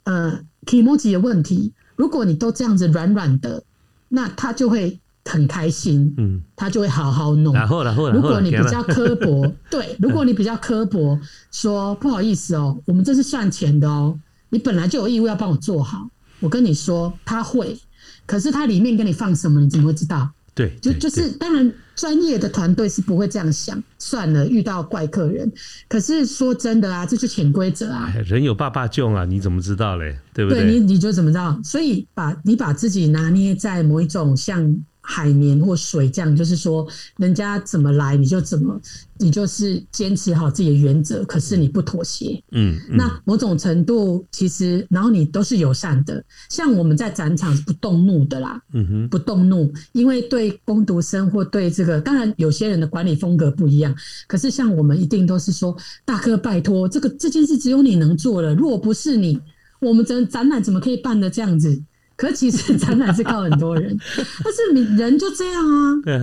[0.03, 3.63] 呃，emoji 的问题，如果你都这样子软软的，
[4.09, 4.99] 那他就会。
[5.25, 7.53] 很开心，嗯，他就会好好弄。
[7.53, 11.17] 然后，然后，如果你比较刻薄， 对，如果你比较刻薄，
[11.49, 16.09] 说不好意思哦，我们这是算钱的哦，你本来就有义务要帮我做好。
[16.41, 17.79] 我跟你说，他会，
[18.25, 20.29] 可是他里面给你放什么，你怎么会知道？
[20.55, 23.81] 对，就就是当然，专业的团队是不会这样想。
[23.97, 25.51] 算了，遇到怪客人，
[25.87, 28.13] 可是说真的啊，这就潜规则啊。
[28.25, 30.17] 人有爸爸救啊，你怎么知道嘞？
[30.33, 30.65] 对不对？
[30.65, 31.59] 你你就怎么知道？
[31.63, 34.83] 所以把你把自己拿捏在某一种像。
[35.05, 36.87] 海绵或水这样，就是说，
[37.17, 38.79] 人家怎么来你就怎么，
[39.17, 42.41] 你就是坚持好自己的原则，可是你不妥协。
[42.51, 48.61] 嗯，那某种程度其实，然后你都是友善的，像我们在展场不动怒的啦。
[48.71, 53.93] 嗯哼，不动怒，因为对攻读生或对这个，当然有些人的管理风格不一样，
[54.25, 59.37] 可是像我们一定都是说，大哥拜托，这个这件事只有你能做了，如果不是你，
[59.81, 61.83] 我们展展览怎么可以办的这样子？
[62.15, 63.97] 可其实展览是靠很多人，
[64.43, 65.63] 但是你人就这样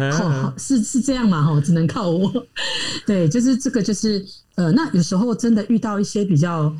[0.08, 2.32] 啊，好是是这样嘛哈，只能靠我。
[3.04, 4.24] 对，就是这个就是
[4.54, 6.74] 呃，那有时候真的遇到一些比较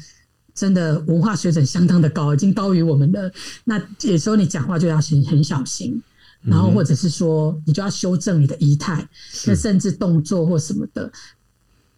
[0.54, 3.32] 真的文化水准相当的高，已经高于我们的，
[3.64, 6.00] 那有时候你讲话就要很很小心，
[6.42, 9.06] 然后或者是说你就要修正你的仪态，
[9.46, 11.10] 那甚至动作或什么的。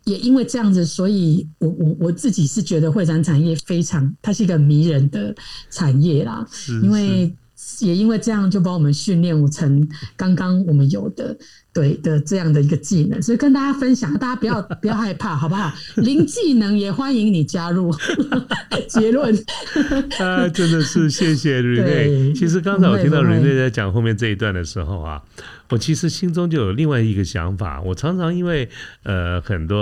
[0.05, 5.35] 也因为这样子，所以我我我自己是觉得会展产业非常，它是一个迷人的
[5.71, 6.47] 产业啦。
[6.83, 7.35] 因为
[7.79, 11.37] 也因为这样，就把我们训练成刚刚我们有的
[11.73, 15.73] 对的这样的一个技能，所以跟大家分享，大家不要 不要害怕，好不好？
[15.97, 17.95] 零技能也欢迎你加入。
[18.89, 19.35] 结论
[20.21, 22.33] 啊，真的是谢谢瑞内。
[22.35, 25.23] 其实刚才我听到瑞内在讲后面这一段的时候啊。
[25.71, 28.69] 我其实心中就有另外一个想法，我常常因为
[29.05, 29.79] 呃很多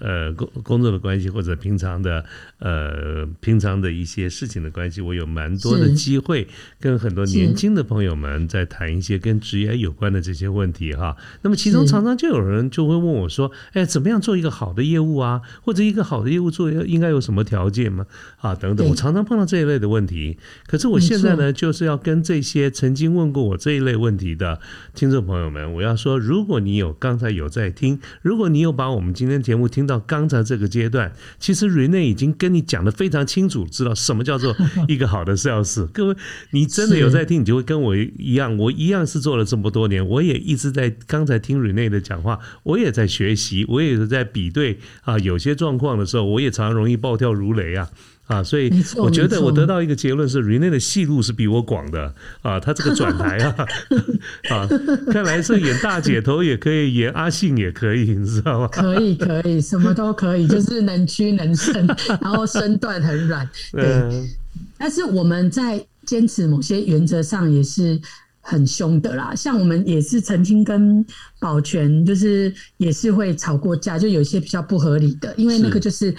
[0.00, 2.24] 呃工工作的关系或者平常的
[2.58, 6.48] 呃平常的一些事情的关系，我有蛮多的机会
[6.80, 11.16] 跟很多年轻的朋友们在谈一些跟职业有关的这些问题哈。
[11.42, 15.40] 那么其中常常就有人就会问我说：“哎，怎么样做一个好的业务啊？
[15.62, 18.04] 或者一个好的业务做应该有什么条件吗？
[18.40, 20.36] 啊，等等。”我常常碰到这一类的问题。
[20.66, 24.60] 可是我现在呢，就是要跟这些曾经问过我这一类问题的
[24.92, 25.20] 听众。
[25.20, 34.56] 朋友们，我要说，如果你有刚才有在听，如果你有把我们今天节目听到刚才这个阶段，其实瑞内已经跟你讲的非常清楚，知道什么叫做
[34.88, 35.86] 一个好的 sales。
[35.88, 36.16] 各位，
[36.52, 47.90] 你真的有在听，你就会跟我一样，我一样是做了这么多年，我也一直在刚才听瑞内的讲话，我也在学习，我也是在比对啊，有些状况的时候，我也常常容易暴跳如雷啊。
[48.26, 53.66] 啊，所以我觉得我得到一个结论是，Rene 的戏路是比我广的啊，他这个转台啊，
[54.54, 54.68] 啊，
[55.10, 58.68] 看来是演大姐头也可以，演阿信也可以，你知道吗？
[58.68, 61.84] 可以，可以，什么都可以，就是能屈能伸，
[62.22, 63.50] 然后身段很软。
[63.72, 64.28] 对，
[64.78, 68.00] 但是我们在坚持某些原则上也是
[68.40, 71.04] 很凶的啦，像我们也是曾经跟
[71.38, 76.14] 保全就是也是会吵过架，就有一些比较不合理的，因为那个就是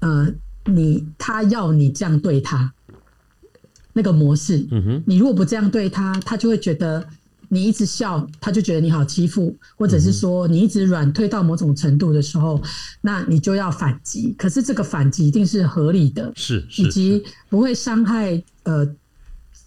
[0.00, 0.32] 呃。
[0.68, 2.72] 你他要你这样对他，
[3.92, 7.06] 那个模式，嗯哼，你如果不这样对他，他就会觉得
[7.48, 12.60] 你一直笑，他就觉得你好欺负，或者是说你一直软退到某种程度的时候，
[13.00, 14.34] 那你就要反击。
[14.36, 18.84] 可是这个反击一定是合理的，是，以及不会伤害呃，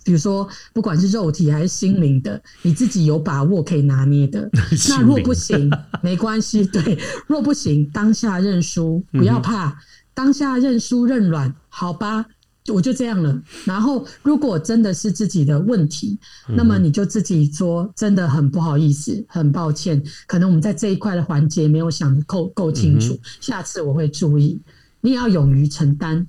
[0.03, 4.49] 比如说不管是肉体还是心灵的，你自己有把握可以拿捏的。
[4.89, 5.69] 那若不行，
[6.01, 9.77] 没关系，对，若不行，当下认输，不要怕。
[10.13, 12.25] 当下认输认软，好吧，
[12.67, 13.41] 我就这样了。
[13.65, 24.59] 然后，如果真的是自己的问题，那么你就自己说，真的很不好意思，很抱歉，可能我们在这一块的环节没有想的够够清楚，下次我会注意。
[25.01, 26.25] 你也要勇于承担，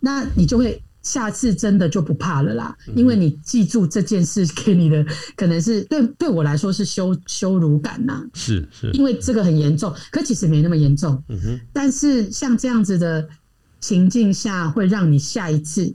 [0.00, 0.82] 那你就会。
[1.02, 11.22] 下次真的就不怕了啦，因为你记住这件事给你的 可能是对对我来说是羞羞辱感呐，是是，因为这个很严重，可其实没那么严重。
[11.28, 13.26] 嗯哼，但是像这样子的
[13.80, 15.90] 情境下，会让你下一次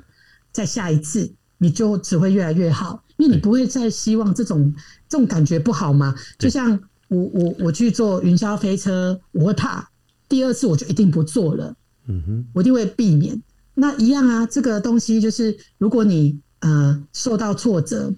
[0.52, 4.74] 再下一次，你就只会越来越好，因为你不会再希望这种
[5.08, 6.16] 这种感觉不好嘛？
[6.40, 9.88] 就像我我我去坐云霄飞车，我会怕，
[10.28, 11.76] 第二次我就一定不坐了。
[12.08, 13.40] 嗯哼，我一定会避免。
[13.76, 18.14] 那一样啊，这个东西就是如果你呃受到挫折，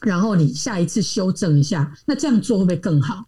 [0.00, 3.24] 然后你下一次修正一下，那这样做会不会更好？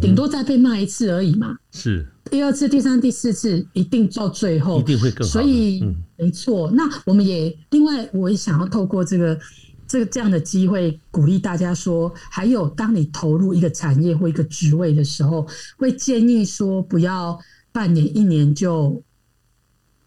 [0.00, 1.56] 顶多再被骂一次而已嘛。
[1.70, 5.32] 是，第二次、第三、第四次一定到最后一定会更好。
[5.32, 5.84] 所以
[6.16, 9.38] 没错，那我们也另外，我也想要透过这个
[9.86, 17.38] 这个这样的机会，鼓励大家说，还有当你投入一个产业或一个职位的时候，会建议说不要
[17.70, 19.00] 半年、一年就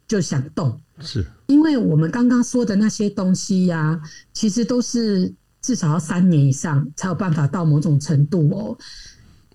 [0.08, 0.80] 就想动。
[1.02, 4.00] 是，因为我们刚刚说的那些东西呀，
[4.34, 8.78] 其实都是至少要三年以上才有办法到某种程度哦。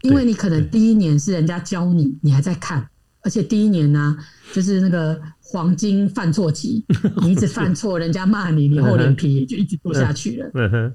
[0.03, 2.87] 因为你可能第一年是人家教你，你还在看，
[3.23, 4.17] 而且第一年呢，
[4.53, 6.85] 就是那个黄金犯错期，
[7.23, 10.51] 你一直犯错，人家骂你，你厚脸皮也就一直做下去了。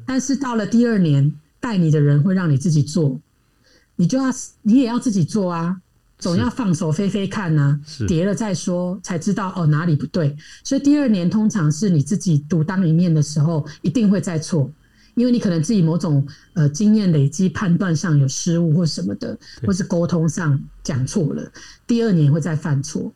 [0.06, 3.20] 但是到了第二年，带你的人会让你自己做，
[3.96, 4.26] 你就要
[4.62, 5.82] 你也要自己做啊。
[6.22, 10.38] 总要放手飞飞看呐，跌了再说，才知道哦哪里不对。
[10.64, 14.72] 所以第二年通常是你自己独当一面的时候，一定会再错，
[15.16, 21.52] 因为你可能自己某种呃经验累积、判断上有失误或什么的，或是沟通上讲错了，
[21.88, 23.12] 第二年会再犯错，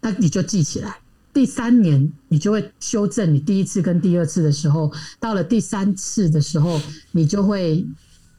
[0.00, 0.96] 那你就记起来。
[1.32, 6.80] 第三年你就会修正你第一次跟第二次的时候，到了第三次的时候，
[7.12, 7.86] 你就会。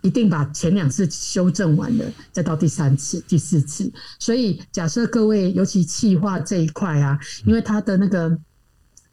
[0.02, 3.92] 一定把前两次修正完了，再到第三次、第四次。
[4.18, 8.38] 所以，假设各位尤其气化这一块啊，因为它的那个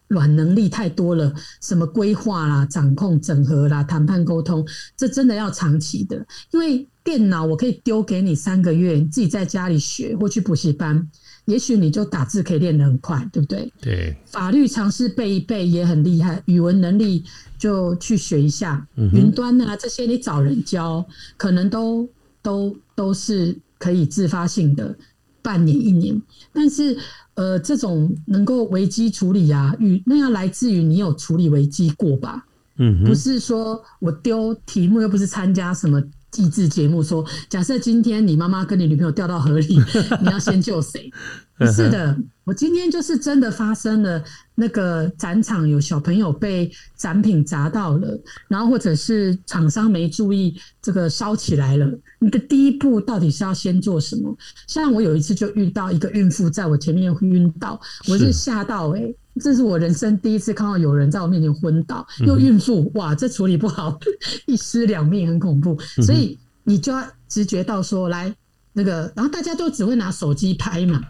[0.08, 4.64] 软能力太多了，什么规划啦、掌控、整合啦、谈判沟通，
[4.96, 6.24] 这真的要长期的。
[6.52, 11.08] 因为电脑我可以丢给你三个月，自己在家里学或去补习班。
[11.46, 13.72] 也许你就打字可以练得很快，对不对？
[13.80, 14.16] 对。
[14.26, 17.24] 法律常识背一背也很厉害，语文能力
[17.58, 18.86] 就去学一下。
[19.12, 21.04] 云端啊这些你找人教，
[21.36, 22.08] 可能都
[22.42, 24.96] 都都是可以自发性的，
[25.42, 26.20] 半年一年。
[26.52, 26.96] 但是
[27.34, 32.46] 呃，这种能够危机处理啊，与那要来自于你有处理危机过吧？
[32.78, 36.02] 嗯，不是说我丢题目又不是参加什么。
[36.38, 39.80] 励志节目说：“假设今天你妈妈跟你女朋友掉到河里，
[40.20, 41.10] 你要先救谁？”
[41.74, 42.14] 是的，
[42.46, 44.22] 我今天就是真的发生了，
[44.54, 51.92] 那个展场有小朋友被展品砸到了，然后或者是厂商没注意，这个烧起来了。
[52.20, 54.32] 你的第一步到底是要先做什么？
[54.68, 59.02] 像我有一次就遇到一个孕妇在我前面晕倒，我是吓到哎。
[59.40, 63.98] 这是我人生第一次看到有人在我面前昏倒，又孕妇，哇，这处理不好，
[64.46, 65.76] 一尸两命，很恐怖。
[66.00, 68.32] 所以你就要直觉到说，来
[68.78, 71.00] 那个，然后大家都只会拿手机拍嘛，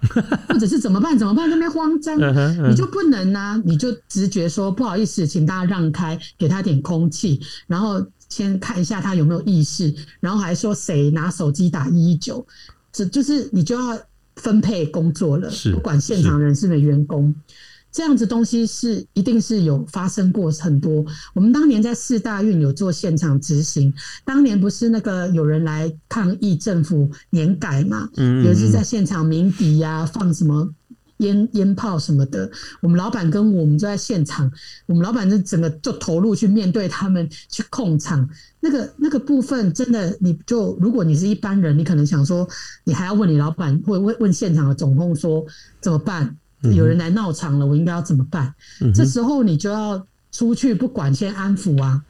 [0.48, 1.18] 或者是怎么办？
[1.18, 1.50] 怎么办？
[1.50, 2.16] 那边慌张，
[2.70, 12.46] 你就不能啊，你就直觉说不好意思，请大家让开，给他点空气，然后先看一下他有没有意识，然后还说谁拿手机打一一九，
[12.92, 13.98] 这就是你就要
[14.36, 17.34] 分配工作了，不管现场人是不是员工。
[17.96, 21.02] 这样子东西是一定是有发生过很多。
[21.32, 23.90] 我们当年在四大运有做现场执行，
[24.22, 28.06] 当年不是那个有人来抗议政府年改嘛？
[28.18, 30.70] 嗯，也是在现场鸣笛呀，放什么
[31.16, 32.50] 烟烟炮什么的。
[32.82, 34.52] 我们老板跟我们就在现场，
[34.84, 38.28] 我们老板就整个就投入去面对他们去控场。
[38.60, 42.46] 那个那个部分真的，你就如果你是一般人，你可能想说，
[42.84, 45.42] 你还要问你老板，或问问现场的总控说
[45.80, 46.36] 怎么办？
[46.62, 48.54] 有人来闹场了，我应该要怎么办？
[48.94, 52.02] 这时候你就要出去，不管先安抚啊，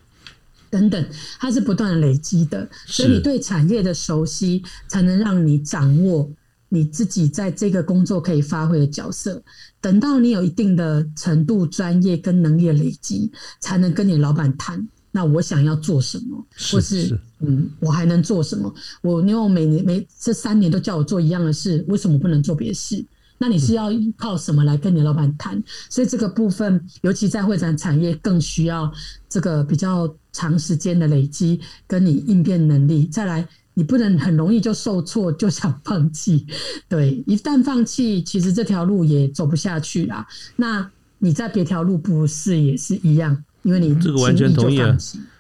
[0.71, 1.07] 等等，
[1.39, 6.31] 它是不断的累积的，所以你对产业的熟悉，才能让你掌握
[6.69, 9.43] 你自己在这个工作可以发挥的角色。
[9.81, 13.31] 等到你有一定的程度、专业跟能力的累积，
[13.61, 14.89] 才能跟你老板谈。
[15.13, 18.75] 那我想要做什么，或是嗯，我还能做什么？
[19.01, 23.05] 我因为我每年每这三年都叫我做一样的事，为什么不能做别的事？
[23.39, 25.63] 那你是要靠什么来跟你老板谈？
[25.91, 28.91] 所以这个部分，尤其在会展产业，更需要
[29.29, 33.07] 这个比较长时间的累积，跟你应变能力。
[33.07, 36.47] 再来，你不能很容易就受挫就想放弃。
[36.89, 40.27] 对， 一旦放弃，其实这条路也走不下去啦。
[40.57, 43.45] 那你在别条路不是也是一样？
[43.63, 44.97] 因为你这个完全同意啊，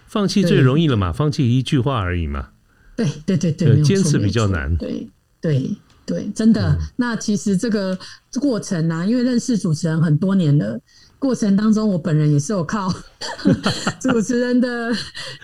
[0.06, 2.48] 放弃最容易了嘛，放弃一句话而已嘛。
[2.96, 4.76] 对对对对，坚持比较难。
[4.76, 5.08] 对
[5.40, 5.70] 对。
[6.06, 6.78] 对，真的。
[6.96, 7.98] 那其实这个
[8.40, 10.80] 过程呢，因为认识主持人很多年了，
[11.18, 12.88] 过程当中我本人也是有靠
[14.00, 14.94] 主持人的，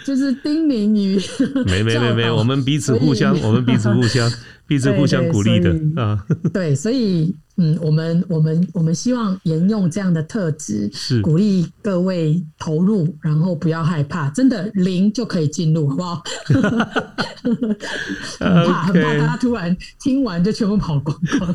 [0.06, 1.20] 就是叮咛与
[1.66, 4.30] 没没没没，我们彼此互相，我们彼此互相，
[4.66, 6.24] 彼此互相鼓励的啊。
[6.54, 7.34] 对，所以。
[7.62, 16.22] 嗯，我们我们我们希望沿用这样的特质，是鼓励各位投入，然后不要害怕，真的零就可以进入，好不好？
[16.54, 17.52] 很
[18.66, 21.54] 怕很怕大家突然听完就全部跑光光。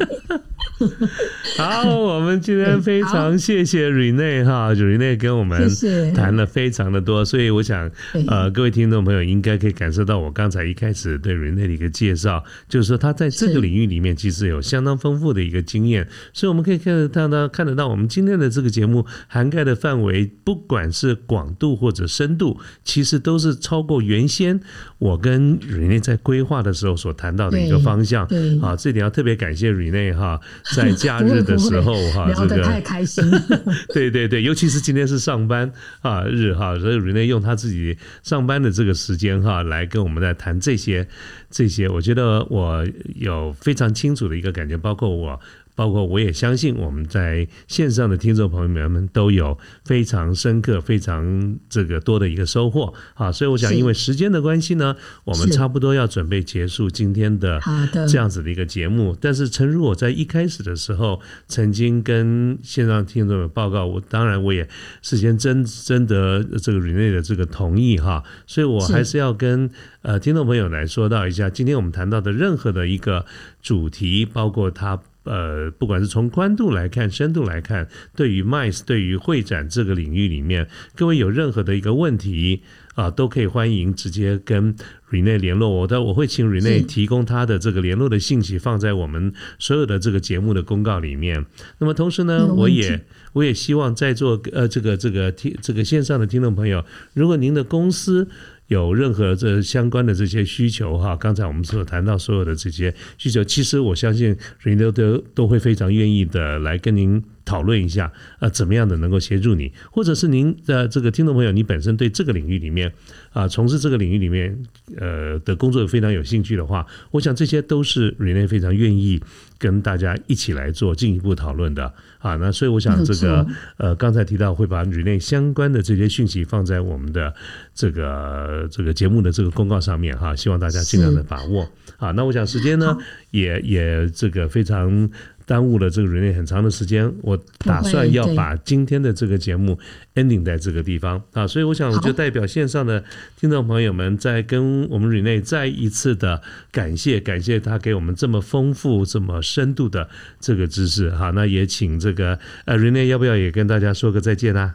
[1.57, 5.69] 好，我们今天非常谢谢 Rene 哈，Rene 跟我们
[6.13, 7.89] 谈了非常的多，所以我想
[8.27, 15.96] 呃，各位听众朋友应该可以感受到我刚才一开始对 Rene 的一个介绍，就是说他在这个领域里面其实有相当丰富的一个经验，
[16.33, 24.59] 所以我们可以看得到呢看得到我们今天的这个节目涵盖的范围，不管是广度或者深度，其实都是超过原先
[24.97, 28.27] 我跟 Rene 在规划的时候所谈到的一个方向。
[28.27, 30.39] 对好，这点要特别感谢 Rene 哈。
[30.75, 33.23] 在假 日的时候，哈，这个太开心。
[33.93, 35.71] 对对对，尤其是今天是上班
[36.01, 41.07] 啊日哈，所以 Rene 用他自己上班的这个时间哈，来跟我们在谈这些
[41.49, 42.85] 这些，我觉得我
[43.15, 45.39] 有非常清楚的一个感觉，包括我。
[45.77, 49.55] 包括我也相信我们在线上的听众朋友们都有
[49.85, 53.31] 非常深刻、非常这个多的一个收获啊！
[53.31, 57.61] 所以我想，因为时间的关系呢，我们差不多要准备结束今天的
[58.09, 59.15] 这样子的一个节目。
[59.21, 64.67] 但是，诚如我在一开始的时候曾经跟线上听众们报告，我当然我也
[65.03, 69.69] 事先征征得这个 Rene 的这个同意哈，所以我还是要跟
[70.01, 73.27] 呃听众朋友来说到一下，今天我们谈到的任何的一个
[73.61, 74.99] 主题，包括它。
[75.27, 82.63] 呃，不管是从宽度来看、深度来看，对于 MICE、对于会展这个领域里面，各位有任何的一个问题
[82.95, 84.75] 啊，都可以欢迎直接跟
[85.11, 91.45] Rene 联络我的，我会请 Rene 提供他的这个联络的信息，放在我们所有的这个节目的公告里面。
[91.79, 98.27] 那么同时呢，我也我也希望在座呃这个这个听这个线上的听众朋友，如果您的公司。
[98.67, 107.23] 有任何这相关的这些需求哈，刚才我们所谈到所有的这些需求，其实我相信 Rene 都都会非常愿意的来跟您。
[107.47, 112.91] 讨论一下，呃，怎么样的能够协助你，或者是您的这个听众朋友，你本身对这个领域里面
[113.31, 114.53] 啊，从事这个领域里面
[114.97, 119.21] 呃的工作非常有兴趣的话，我想这些都是 Rene 非常愿意
[119.57, 122.35] 跟大家一起来做进一步讨论的啊。
[122.35, 123.45] 那所以我想这个
[123.77, 127.33] 呃，刚才提到会把 Rene 相关的这些讯息放在我们的
[127.73, 132.11] 这个这个节目的这个公告上面哈，希望大家尽量的把握啊。
[132.11, 132.97] 那我想时间呢，
[133.31, 135.09] 也也这个非常。
[135.47, 139.79] 耽误了这个 Rene 很长的时间，我打算要把今天的这个节目
[140.15, 143.01] ending 在这个地方啊，所以我想我就代表线上的
[143.39, 151.31] 听众朋友们，再跟我们 Rene 再一次的感谢，感谢他给我们这么丰富、这么深度的这个知识哈。
[151.31, 154.73] 那也请这个呃 Rene 要不要也跟大家说个再见呢？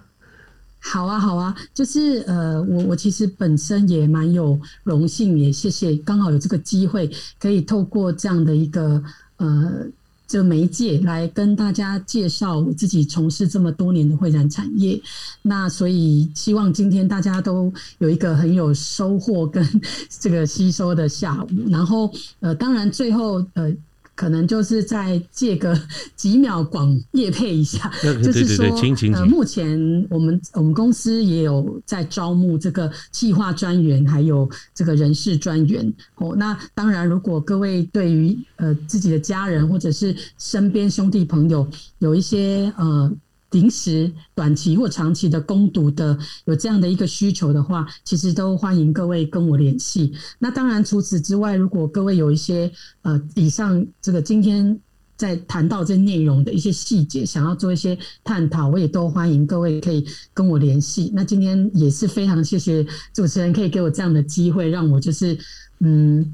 [0.80, 9.02] 好啊，好啊，就是呃，我我其实本身也蛮有荣幸，也谢谢刚好有这个机会，可以透过这样的一个
[9.36, 9.86] 呃。
[10.28, 14.98] 这媒介来跟大家介绍我自己从事这么多年的会展产业，
[15.42, 19.62] 那所以希望今天大家都有一个很有收获跟
[20.08, 22.10] 这个吸收的下午，然后
[22.40, 23.70] 呃，当然最后呃。
[24.22, 25.76] 可能就是在借个
[26.14, 27.90] 几秒广叶配一下，
[28.22, 28.64] 就是说，
[29.14, 35.92] 呃，目前我们我们公司也有在招募这个计划专员，还有这个人事专员。
[36.14, 41.66] 哦，那当然，如果各位对于呃自己的家人或者是身边兄弟朋友
[41.98, 43.12] 有一些呃。
[43.52, 50.12] 临时、短期或长期的攻读的有这样的一个需求的话，其实都欢迎各位跟我联系。
[50.38, 52.70] 那当然，除此之外，如果各位有一些
[53.02, 54.78] 呃以上这个今天
[55.16, 61.12] 在谈到这内容的一些细节，想要做一些探讨，我也都欢迎各位可以跟我联系。
[61.14, 65.38] 那今天也是非常谢谢主持人可以给我这样的机会，让我就是
[65.80, 66.32] 嗯。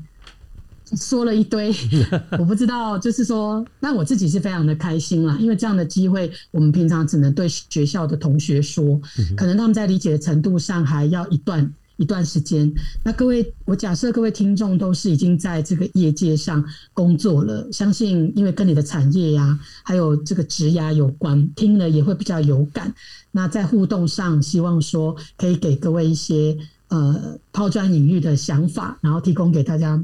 [0.97, 1.75] 说了一堆，
[2.39, 9.01] 我不知道，就是说，那我自己是非常的开心啦，因为这样的机会，我们平常只能对学校的同学说，
[9.37, 12.73] 可能他们在理解的程度上还要一段一段时间。
[13.05, 16.65] 那各位，我假设各位听众都是已经在这个业界上
[16.95, 22.95] 工作了，相信因为跟你的产业呀，还有这个职涯有关，听了也会比较有感。
[23.33, 26.57] 那在互动上，希望说可以给各位一些
[26.89, 30.03] 呃抛砖引玉的想法，然后提供给大家。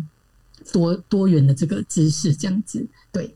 [0.73, 3.35] 多多元的这个知识，这样子，对，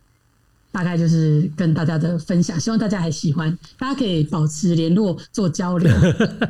[0.73, 5.93] 大概就是跟大家的分享，希望大家还喜欢，大家可以保持联络做交流。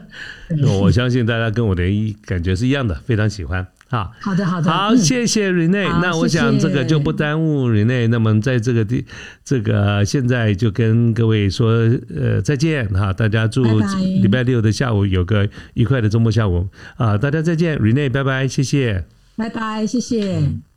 [0.81, 1.83] 我相信大家跟我的
[2.25, 3.67] 感觉是一样的，非常喜欢。
[3.91, 5.89] 好，好的，好的，好，谢谢 Rene。
[6.03, 8.07] 那我想这个就不耽误 Rene。
[8.09, 9.07] 那么在这个地，
[9.43, 11.71] 这个现在就跟各位说，
[12.15, 13.15] 呃，再见哈！
[13.15, 13.65] 大家祝
[14.21, 16.69] 礼拜六的下午有个愉快的周末下午
[16.99, 17.17] 啊！
[17.17, 19.07] 大家再见，Rene，拜拜，谢谢。
[19.37, 20.68] 拜拜，谢谢。